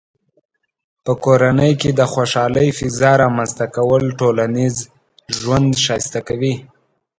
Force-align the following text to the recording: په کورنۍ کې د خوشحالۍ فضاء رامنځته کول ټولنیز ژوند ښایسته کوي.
په 1.03 1.13
کورنۍ 1.23 1.73
کې 1.81 1.89
د 1.99 2.01
خوشحالۍ 2.13 2.67
فضاء 2.79 3.15
رامنځته 3.23 3.65
کول 3.75 4.03
ټولنیز 4.19 4.75
ژوند 5.37 5.69
ښایسته 5.83 6.19
کوي. 6.27 6.55